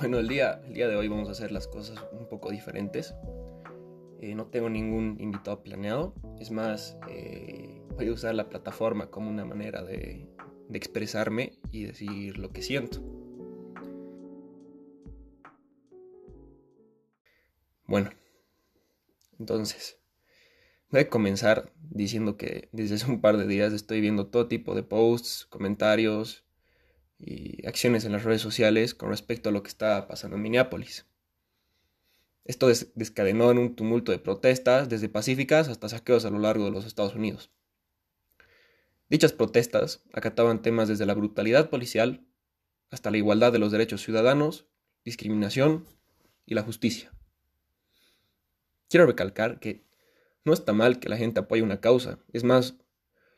Bueno, 0.00 0.20
el 0.20 0.28
día, 0.28 0.62
el 0.64 0.74
día 0.74 0.86
de 0.86 0.94
hoy 0.94 1.08
vamos 1.08 1.28
a 1.28 1.32
hacer 1.32 1.50
las 1.50 1.66
cosas 1.66 1.98
un 2.12 2.28
poco 2.28 2.52
diferentes. 2.52 3.16
Eh, 4.20 4.32
no 4.36 4.46
tengo 4.46 4.70
ningún 4.70 5.16
invitado 5.18 5.60
planeado. 5.64 6.14
Es 6.38 6.52
más, 6.52 6.96
eh, 7.08 7.82
voy 7.96 8.06
a 8.06 8.12
usar 8.12 8.36
la 8.36 8.48
plataforma 8.48 9.10
como 9.10 9.28
una 9.28 9.44
manera 9.44 9.82
de, 9.82 10.30
de 10.68 10.78
expresarme 10.78 11.58
y 11.72 11.82
decir 11.82 12.38
lo 12.38 12.52
que 12.52 12.62
siento. 12.62 13.00
Bueno, 17.88 18.10
entonces, 19.40 19.98
voy 20.92 21.00
a 21.00 21.08
comenzar 21.08 21.72
diciendo 21.90 22.36
que 22.36 22.68
desde 22.70 22.94
hace 22.94 23.10
un 23.10 23.20
par 23.20 23.36
de 23.36 23.48
días 23.48 23.72
estoy 23.72 24.00
viendo 24.00 24.28
todo 24.28 24.46
tipo 24.46 24.76
de 24.76 24.84
posts, 24.84 25.46
comentarios, 25.46 26.47
y 27.18 27.66
acciones 27.66 28.04
en 28.04 28.12
las 28.12 28.24
redes 28.24 28.40
sociales 28.40 28.94
con 28.94 29.10
respecto 29.10 29.48
a 29.48 29.52
lo 29.52 29.62
que 29.62 29.68
está 29.68 30.06
pasando 30.06 30.36
en 30.36 30.42
Minneapolis. 30.42 31.06
Esto 32.44 32.68
descadenó 32.94 33.50
en 33.50 33.58
un 33.58 33.76
tumulto 33.76 34.10
de 34.10 34.18
protestas, 34.18 34.88
desde 34.88 35.08
pacíficas 35.08 35.68
hasta 35.68 35.88
saqueos 35.88 36.24
a 36.24 36.30
lo 36.30 36.38
largo 36.38 36.64
de 36.64 36.70
los 36.70 36.86
Estados 36.86 37.14
Unidos. 37.14 37.50
Dichas 39.10 39.32
protestas 39.32 40.02
acataban 40.12 40.62
temas 40.62 40.88
desde 40.88 41.06
la 41.06 41.14
brutalidad 41.14 41.68
policial 41.70 42.26
hasta 42.90 43.10
la 43.10 43.18
igualdad 43.18 43.52
de 43.52 43.58
los 43.58 43.72
derechos 43.72 44.02
ciudadanos, 44.02 44.66
discriminación 45.04 45.86
y 46.46 46.54
la 46.54 46.62
justicia. 46.62 47.12
Quiero 48.88 49.06
recalcar 49.06 49.60
que 49.60 49.84
no 50.44 50.54
está 50.54 50.72
mal 50.72 51.00
que 51.00 51.10
la 51.10 51.18
gente 51.18 51.40
apoye 51.40 51.62
una 51.62 51.80
causa. 51.80 52.18
Es 52.32 52.44
más, 52.44 52.76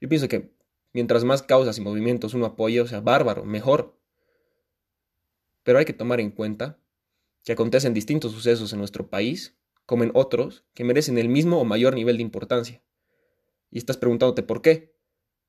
yo 0.00 0.08
pienso 0.08 0.28
que 0.28 0.52
Mientras 0.98 1.22
más 1.22 1.44
causas 1.44 1.78
y 1.78 1.80
movimientos 1.80 2.34
uno 2.34 2.44
apoye, 2.44 2.80
o 2.80 2.86
sea, 2.88 3.00
bárbaro, 3.00 3.44
mejor. 3.44 3.96
Pero 5.62 5.78
hay 5.78 5.84
que 5.84 5.92
tomar 5.92 6.18
en 6.18 6.32
cuenta 6.32 6.76
que 7.44 7.52
acontecen 7.52 7.94
distintos 7.94 8.32
sucesos 8.32 8.72
en 8.72 8.80
nuestro 8.80 9.08
país, 9.08 9.56
como 9.86 10.02
en 10.02 10.10
otros, 10.14 10.64
que 10.74 10.82
merecen 10.82 11.16
el 11.16 11.28
mismo 11.28 11.60
o 11.60 11.64
mayor 11.64 11.94
nivel 11.94 12.16
de 12.16 12.24
importancia. 12.24 12.82
Y 13.70 13.78
estás 13.78 13.96
preguntándote 13.96 14.42
por 14.42 14.60
qué. 14.60 14.92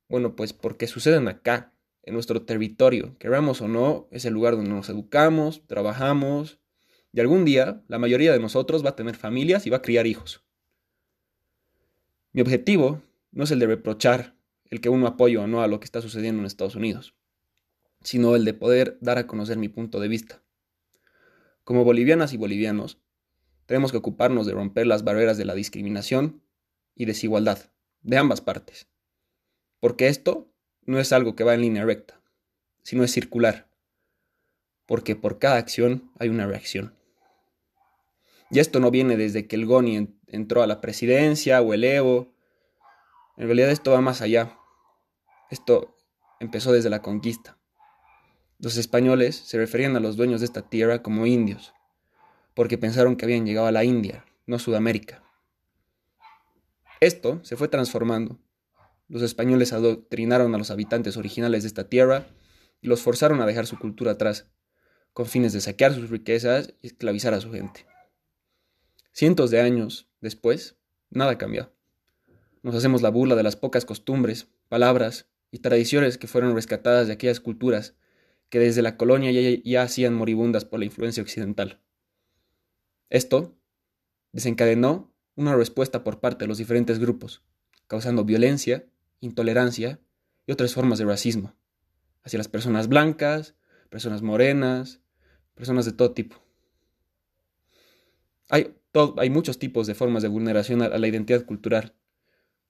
Bueno, 0.07 0.35
pues 0.35 0.53
porque 0.53 0.85
suceden 0.85 1.27
acá, 1.27 1.73
en 2.03 2.13
nuestro 2.13 2.43
territorio, 2.43 3.17
queramos 3.17 3.59
o 3.61 3.67
no, 3.67 4.07
es 4.11 4.25
el 4.25 4.35
lugar 4.35 4.55
donde 4.55 4.69
nos 4.69 4.87
educamos, 4.89 5.65
trabajamos, 5.65 6.59
y 7.11 7.21
algún 7.21 7.43
día 7.43 7.81
la 7.87 7.97
mayoría 7.97 8.31
de 8.33 8.39
nosotros 8.39 8.85
va 8.85 8.89
a 8.89 8.95
tener 8.95 9.15
familias 9.15 9.65
y 9.65 9.71
va 9.71 9.77
a 9.77 9.81
criar 9.81 10.05
hijos. 10.05 10.45
Mi 12.33 12.41
objetivo 12.41 13.01
no 13.31 13.45
es 13.45 13.49
el 13.49 13.57
de 13.57 13.65
reprochar 13.65 14.37
el 14.69 14.81
que 14.81 14.89
uno 14.89 15.07
apoye 15.07 15.37
o 15.37 15.47
no 15.47 15.61
a 15.61 15.67
lo 15.67 15.79
que 15.79 15.85
está 15.85 16.01
sucediendo 16.01 16.39
en 16.39 16.45
Estados 16.45 16.75
Unidos, 16.75 17.15
sino 18.01 18.35
el 18.35 18.45
de 18.45 18.53
poder 18.53 18.97
dar 19.01 19.17
a 19.17 19.27
conocer 19.27 19.57
mi 19.57 19.69
punto 19.69 19.99
de 19.99 20.07
vista. 20.07 20.41
Como 21.63 21.83
bolivianas 21.83 22.33
y 22.33 22.37
bolivianos, 22.37 22.99
tenemos 23.65 23.91
que 23.91 23.97
ocuparnos 23.97 24.45
de 24.47 24.53
romper 24.53 24.87
las 24.87 25.03
barreras 25.03 25.37
de 25.37 25.45
la 25.45 25.53
discriminación 25.53 26.41
y 26.95 27.05
desigualdad 27.05 27.71
de 28.01 28.17
ambas 28.17 28.41
partes, 28.41 28.87
porque 29.79 30.07
esto 30.07 30.51
no 30.85 30.99
es 30.99 31.13
algo 31.13 31.35
que 31.35 31.43
va 31.43 31.53
en 31.53 31.61
línea 31.61 31.85
recta, 31.85 32.21
sino 32.83 33.03
es 33.03 33.11
circular, 33.11 33.69
porque 34.85 35.15
por 35.15 35.37
cada 35.37 35.57
acción 35.57 36.11
hay 36.17 36.29
una 36.29 36.47
reacción. 36.47 36.95
Y 38.51 38.59
esto 38.59 38.79
no 38.79 38.89
viene 38.89 39.17
desde 39.17 39.47
que 39.47 39.55
el 39.55 39.65
Goni 39.65 40.09
entró 40.27 40.63
a 40.63 40.67
la 40.67 40.81
presidencia 40.81 41.61
o 41.61 41.73
el 41.73 41.83
Evo. 41.83 42.33
En 43.37 43.45
realidad 43.45 43.69
esto 43.69 43.91
va 43.91 44.01
más 44.01 44.21
allá. 44.21 44.57
Esto 45.49 45.97
empezó 46.39 46.71
desde 46.71 46.91
la 46.91 47.01
conquista. 47.01 47.57
Los 48.59 48.77
españoles 48.77 49.35
se 49.35 49.57
referían 49.57 49.95
a 49.95 49.99
los 49.99 50.15
dueños 50.15 50.41
de 50.41 50.45
esta 50.45 50.69
tierra 50.69 51.01
como 51.01 51.25
indios, 51.25 51.73
porque 52.53 52.77
pensaron 52.77 53.15
que 53.15 53.25
habían 53.25 53.45
llegado 53.45 53.65
a 53.65 53.71
la 53.71 53.83
India, 53.83 54.25
no 54.45 54.59
Sudamérica. 54.59 55.23
Esto 56.99 57.39
se 57.43 57.55
fue 57.55 57.67
transformando. 57.67 58.37
Los 59.07 59.23
españoles 59.23 59.73
adoctrinaron 59.73 60.53
a 60.53 60.57
los 60.59 60.69
habitantes 60.69 61.17
originales 61.17 61.63
de 61.63 61.67
esta 61.67 61.89
tierra 61.89 62.27
y 62.81 62.87
los 62.87 63.01
forzaron 63.01 63.41
a 63.41 63.47
dejar 63.47 63.65
su 63.65 63.79
cultura 63.79 64.11
atrás, 64.11 64.51
con 65.13 65.25
fines 65.25 65.51
de 65.53 65.61
saquear 65.61 65.95
sus 65.95 66.11
riquezas 66.11 66.75
y 66.81 66.87
esclavizar 66.87 67.33
a 67.33 67.41
su 67.41 67.51
gente. 67.51 67.87
Cientos 69.13 69.49
de 69.49 69.61
años 69.61 70.09
después, 70.21 70.75
nada 71.09 71.39
cambió. 71.39 71.73
Nos 72.61 72.75
hacemos 72.75 73.01
la 73.01 73.09
burla 73.09 73.35
de 73.35 73.43
las 73.43 73.55
pocas 73.55 73.85
costumbres, 73.85 74.47
palabras 74.67 75.25
y 75.51 75.59
tradiciones 75.59 76.17
que 76.17 76.27
fueron 76.27 76.55
rescatadas 76.55 77.07
de 77.07 77.13
aquellas 77.13 77.39
culturas 77.39 77.95
que 78.49 78.59
desde 78.59 78.81
la 78.81 78.97
colonia 78.97 79.31
ya, 79.63 79.83
hacían 79.83 80.13
moribundas 80.13 80.65
por 80.65 80.79
la 80.79 80.85
influencia 80.85 81.23
occidental. 81.23 81.79
Esto 83.09 83.55
desencadenó 84.31 85.13
una 85.35 85.55
respuesta 85.55 86.03
por 86.03 86.19
parte 86.19 86.43
de 86.43 86.47
los 86.47 86.57
diferentes 86.57 86.99
grupos, 86.99 87.43
causando 87.87 88.25
violencia, 88.25 88.87
intolerancia 89.19 89.99
y 90.45 90.51
otras 90.51 90.73
formas 90.73 90.99
de 90.99 91.05
racismo 91.05 91.55
hacia 92.23 92.37
las 92.37 92.47
personas 92.47 92.87
blancas, 92.87 93.55
personas 93.89 94.21
morenas, 94.21 94.99
personas 95.55 95.85
de 95.85 95.93
todo 95.93 96.11
tipo. 96.11 96.43
Hay, 98.49 98.75
hay 99.17 99.29
muchos 99.29 99.59
tipos 99.59 99.87
de 99.87 99.95
formas 99.95 100.23
de 100.23 100.29
vulneración 100.29 100.81
a 100.81 100.89
la 100.89 101.07
identidad 101.07 101.45
cultural, 101.45 101.95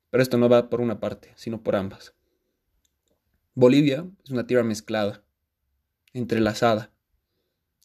pero 0.10 0.22
esto 0.22 0.38
no 0.38 0.50
va 0.50 0.70
por 0.70 0.82
una 0.82 1.00
parte, 1.00 1.32
sino 1.36 1.64
por 1.64 1.76
ambas. 1.76 2.14
Bolivia 3.60 4.10
es 4.24 4.30
una 4.30 4.48
tierra 4.48 4.64
mezclada, 4.64 5.22
entrelazada. 6.14 6.94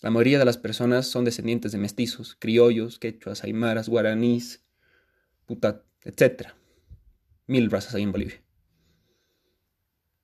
La 0.02 0.10
mayoría 0.10 0.38
de 0.38 0.44
las 0.44 0.56
personas 0.56 1.08
son 1.08 1.24
descendientes 1.24 1.72
de 1.72 1.78
mestizos, 1.78 2.36
criollos, 2.36 3.00
quechuas, 3.00 3.42
aymaras, 3.42 3.88
guaraníes, 3.88 4.64
puta, 5.46 5.84
etc. 6.02 6.50
Mil 7.48 7.72
razas 7.72 7.96
hay 7.96 8.04
en 8.04 8.12
Bolivia. 8.12 8.40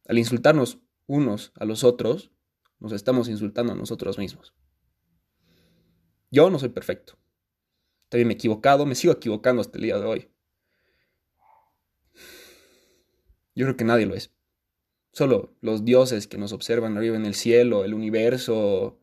Al 0.07 0.19
insultarnos 0.19 0.79
unos 1.09 1.51
a 1.57 1.65
los 1.65 1.83
otros, 1.83 2.31
nos 2.79 2.93
estamos 2.93 3.29
insultando 3.29 3.73
a 3.73 3.77
nosotros 3.77 4.19
mismos. 4.19 4.55
Yo 6.31 6.49
no 6.49 6.61
soy 6.61 6.69
perfecto. 6.69 7.19
También 8.09 8.29
me 8.29 8.35
he 8.35 8.37
equivocado, 8.37 8.87
me 8.87 8.95
sigo 8.95 9.15
equivocando 9.15 9.63
hasta 9.63 9.79
el 9.79 9.83
día 9.83 9.99
de 9.99 10.07
hoy. 10.07 10.29
Yo 13.57 13.67
creo 13.67 13.77
que 13.77 13.85
nadie 13.85 14.07
lo 14.07 14.15
es. 14.15 14.33
Solo 15.13 15.57
los 15.61 15.85
dioses 15.85 16.27
que 16.27 16.39
nos 16.39 16.53
observan 16.53 16.97
arriba 16.97 17.17
en 17.17 17.27
el 17.27 17.35
cielo, 17.35 17.85
el 17.85 17.95
universo, 17.95 18.99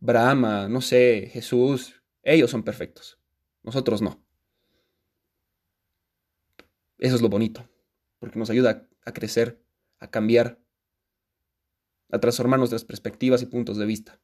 Brahma, 0.00 0.68
no 0.68 0.80
sé, 0.80 1.30
Jesús, 1.32 2.02
ellos 2.22 2.50
son 2.50 2.62
perfectos. 2.62 3.18
Nosotros 3.62 4.02
no. 4.02 4.22
Eso 6.98 7.16
es 7.16 7.22
lo 7.22 7.28
bonito, 7.28 7.68
porque 8.18 8.38
nos 8.38 8.50
ayuda 8.50 8.88
a 9.04 9.12
crecer, 9.12 9.62
a 9.98 10.10
cambiar, 10.10 10.60
a 12.10 12.20
transformar 12.20 12.58
nuestras 12.58 12.84
perspectivas 12.84 13.42
y 13.42 13.46
puntos 13.46 13.76
de 13.76 13.86
vista. 13.86 14.20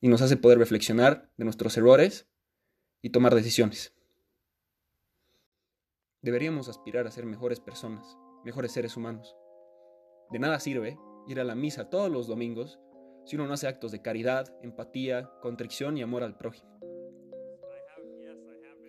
Y 0.00 0.08
nos 0.08 0.22
hace 0.22 0.36
poder 0.36 0.58
reflexionar 0.58 1.30
de 1.36 1.44
nuestros 1.44 1.76
errores 1.76 2.28
y 3.02 3.10
tomar 3.10 3.34
decisiones. 3.34 3.94
Deberíamos 6.22 6.68
aspirar 6.68 7.06
a 7.06 7.10
ser 7.10 7.26
mejores 7.26 7.60
personas, 7.60 8.18
mejores 8.44 8.72
seres 8.72 8.96
humanos. 8.96 9.36
De 10.30 10.38
nada 10.38 10.60
sirve 10.60 10.98
ir 11.26 11.40
a 11.40 11.44
la 11.44 11.54
misa 11.54 11.90
todos 11.90 12.10
los 12.10 12.26
domingos 12.26 12.78
si 13.24 13.36
uno 13.36 13.46
no 13.46 13.54
hace 13.54 13.66
actos 13.66 13.92
de 13.92 14.02
caridad, 14.02 14.52
empatía, 14.62 15.30
contrición 15.42 15.96
y 15.98 16.02
amor 16.02 16.22
al 16.22 16.36
prójimo. 16.36 16.68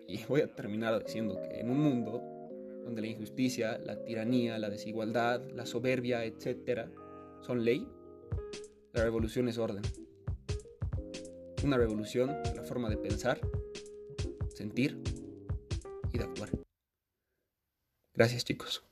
Y 0.08 0.24
voy 0.26 0.42
a 0.42 0.54
terminar 0.54 1.04
diciendo 1.04 1.40
que 1.42 1.60
en 1.60 1.70
un 1.70 1.80
mundo 1.80 2.22
donde 2.84 3.02
la 3.02 3.08
injusticia, 3.08 3.78
la 3.78 4.04
tiranía, 4.04 4.58
la 4.58 4.70
desigualdad, 4.70 5.42
la 5.52 5.66
soberbia, 5.66 6.26
etc., 6.26 6.90
son 7.42 7.64
ley, 7.64 7.88
la 8.94 9.04
revolución 9.04 9.48
es 9.48 9.58
orden. 9.58 9.84
Una 11.64 11.78
revolución 11.78 12.32
es 12.44 12.56
la 12.56 12.64
forma 12.64 12.90
de 12.90 12.98
pensar, 12.98 13.40
sentir 14.50 15.00
y 16.12 16.18
de 16.18 16.24
actuar. 16.24 16.50
Gracias 18.16 18.44
chicos. 18.44 18.84